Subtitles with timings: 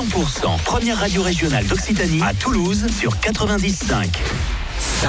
[0.00, 4.08] 100%, première radio régionale d'Occitanie à Toulouse sur 95.
[5.02, 5.06] 100%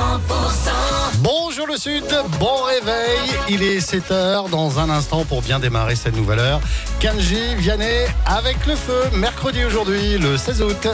[1.20, 2.04] Bonjour le Sud,
[2.38, 3.32] bon réveil.
[3.48, 6.60] Il est 7h dans un instant pour bien démarrer cette nouvelle heure.
[7.00, 10.88] Kanji, Vianney avec le feu, mercredi aujourd'hui, le 16 août.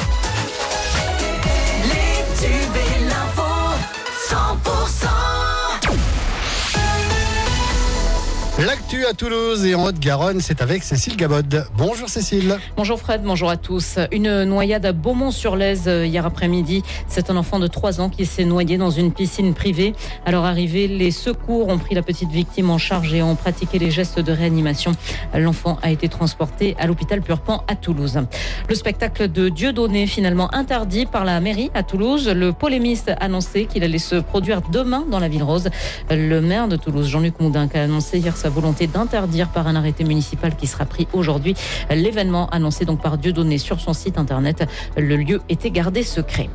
[8.68, 11.66] L'actu à Toulouse et en Haute-Garonne, c'est avec Cécile Gabod.
[11.78, 12.58] Bonjour Cécile.
[12.76, 13.98] Bonjour Fred, bonjour à tous.
[14.12, 16.84] Une noyade à Beaumont-sur-Lèze euh, hier après-midi.
[17.08, 19.96] C'est un enfant de 3 ans qui s'est noyé dans une piscine privée.
[20.26, 23.80] À leur arrivée, les secours ont pris la petite victime en charge et ont pratiqué
[23.80, 24.92] les gestes de réanimation.
[25.34, 28.20] L'enfant a été transporté à l'hôpital Purpan à Toulouse.
[28.68, 32.28] Le spectacle de Dieudonné, finalement interdit par la mairie à Toulouse.
[32.28, 35.70] Le polémiste a annoncé qu'il allait se produire demain dans la ville rose.
[36.12, 40.04] Le maire de Toulouse, Jean-Luc Moudin, a annoncé hier sa volonté d'interdire par un arrêté
[40.04, 41.54] municipal qui sera pris aujourd'hui
[41.92, 44.68] l'événement annoncé donc par Dieudonné sur son site internet.
[44.98, 46.50] Le lieu était gardé secret.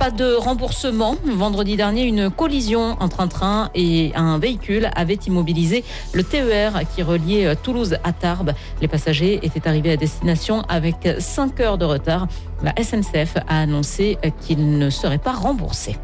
[0.00, 1.14] Pas de remboursement.
[1.24, 7.04] Vendredi dernier, une collision entre un train et un véhicule avait immobilisé le TER qui
[7.04, 8.52] reliait Toulouse à Tarbes.
[8.80, 12.26] Les passagers étaient arrivés à destination avec 5 heures de retard.
[12.64, 15.96] La SNCF a annoncé qu'ils ne seraient pas remboursés.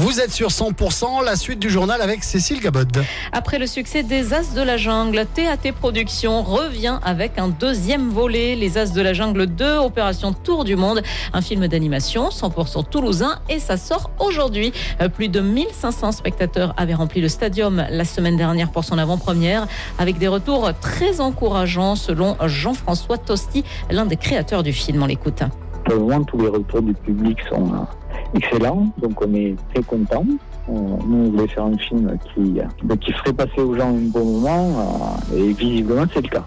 [0.00, 3.02] Vous êtes sur 100%, la suite du journal avec Cécile Gabod.
[3.32, 8.54] Après le succès des As de la Jungle, TAT Productions revient avec un deuxième volet,
[8.54, 13.40] Les As de la Jungle 2, Opération Tour du Monde, un film d'animation 100% toulousain
[13.48, 14.72] et ça sort aujourd'hui.
[15.02, 19.66] Euh, Plus de 1500 spectateurs avaient rempli le stadium la semaine dernière pour son avant-première
[19.98, 25.02] avec des retours très encourageants selon Jean-François Tosti, l'un des créateurs du film.
[25.02, 25.42] On l'écoute.
[25.88, 27.86] Tous les retours du public sont
[28.34, 30.24] euh, excellents, donc on est très contents.
[30.66, 34.08] On- Nous, on voulait faire un film qui, euh, qui ferait passer aux gens un
[34.10, 36.46] bon moment, euh, et visiblement, c'est le cas.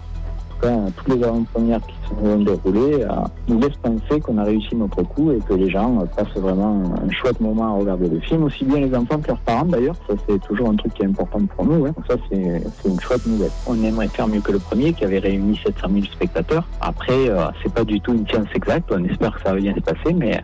[0.62, 3.08] Cas, toutes les avant-premières qui se sont déroulées euh,
[3.48, 6.80] nous laissent penser qu'on a réussi notre coup et que les gens euh, passent vraiment
[7.04, 9.96] un chouette moment à regarder le film, aussi bien les enfants que leurs parents d'ailleurs.
[10.08, 11.84] Ça, c'est toujours un truc qui est important pour nous.
[11.86, 11.92] hein.
[12.08, 13.50] Ça, c'est c'est une chouette nouvelle.
[13.66, 16.64] On aimerait faire mieux que le premier qui avait réuni 700 000 spectateurs.
[16.80, 18.92] Après, euh, c'est pas du tout une science exacte.
[18.94, 20.42] On espère que ça va bien se passer, mais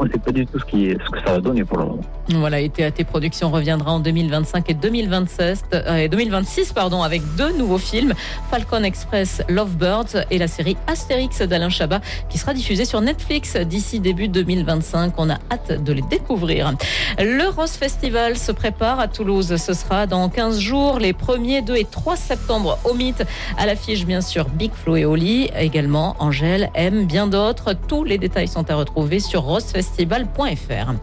[0.00, 1.84] on ne sait pas du tout ce, qui, ce que ça va donner pour le
[1.84, 2.00] moment.
[2.34, 7.52] Voilà, et TAT Productions reviendra en 2025 et 2026, euh, et 2026 pardon, avec deux
[7.56, 8.14] nouveaux films,
[8.50, 12.00] Falcon Express Lovebirds et la série Astérix d'Alain Chabat
[12.30, 15.12] qui sera diffusée sur Netflix d'ici début 2025.
[15.18, 16.72] On a hâte de les découvrir.
[17.18, 19.54] Le Rose Festival se prépare à Toulouse.
[19.56, 23.22] Ce sera dans 15 jours, les 1er, 2 et 3 septembre au Mythe.
[23.58, 27.74] À l'affiche, bien sûr, Big Flo et Oli, également Angèle, M, bien d'autres.
[27.86, 30.94] Tous les détails sont à retrouver sur rosefestival.fr.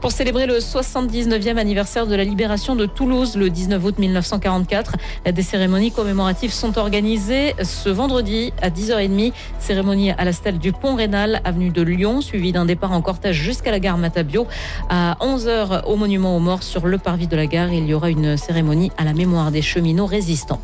[0.00, 4.92] Pour célébrer le 79e anniversaire de la libération de Toulouse le 19 août 1944,
[5.30, 9.32] des cérémonies commémoratives sont organisées ce vendredi à 10h30.
[9.58, 13.34] Cérémonie à la stèle du Pont Rénal, avenue de Lyon, suivie d'un départ en cortège
[13.34, 14.46] jusqu'à la gare Matabio.
[14.88, 18.08] À 11h au monument aux morts sur le parvis de la gare, il y aura
[18.08, 20.60] une cérémonie à la mémoire des cheminots résistants.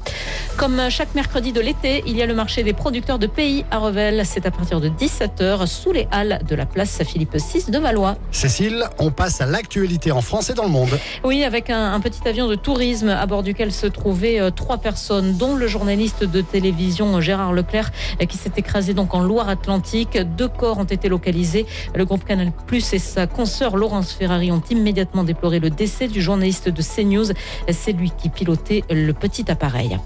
[0.56, 3.78] Comme chaque mercredi de l'été, il y a le marché des producteurs de pays à
[3.78, 4.22] Revel.
[4.24, 8.14] C'est à partir de 17h sous les halles de la place Philippe VI de Valois.
[8.30, 10.96] Cécile, on passe à l'actualité en France et dans le monde.
[11.24, 14.78] Oui, avec un, un petit avion de tourisme à bord duquel se trouvaient euh, trois
[14.78, 17.90] personnes, dont le journaliste de télévision Gérard Leclerc,
[18.20, 20.18] euh, qui s'est écrasé donc en Loire-Atlantique.
[20.36, 21.66] Deux corps ont été localisés.
[21.94, 26.22] Le groupe Canal Plus et sa consoeur Laurence Ferrari ont immédiatement déploré le décès du
[26.22, 27.32] journaliste de CNews.
[27.70, 29.98] C'est lui qui pilotait le petit appareil.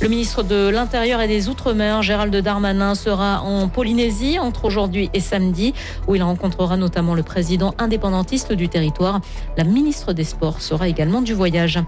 [0.00, 5.20] Le ministre de l'Intérieur et des Outre-mer, Gérald Darmanin, sera en Polynésie entre aujourd'hui et
[5.20, 5.74] samedi,
[6.06, 9.20] où il rencontrera notamment le président indépendantiste du territoire.
[9.56, 11.78] La ministre des Sports sera également du voyage.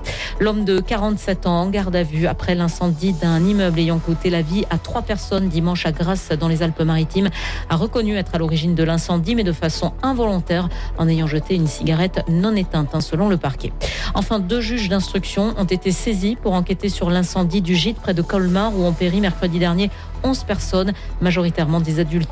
[0.41, 4.43] L'homme de 47 ans en garde à vue après l'incendie d'un immeuble ayant coûté la
[4.43, 7.31] vie à trois personnes dimanche à Grasse dans les Alpes-Maritimes
[7.69, 10.69] a reconnu être à l'origine de l'incendie, mais de façon involontaire
[10.99, 13.73] en ayant jeté une cigarette non éteinte, hein, selon le parquet.
[14.15, 18.23] Enfin, deux juges d'instruction ont été saisis pour enquêter sur l'incendie du gîte près de
[18.23, 19.91] Colmar où ont péri mercredi dernier
[20.25, 22.31] 11 personnes, majoritairement des adultes.